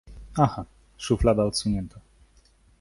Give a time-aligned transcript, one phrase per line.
[0.33, 0.65] Aha,
[0.97, 2.01] szuflada odsunięta.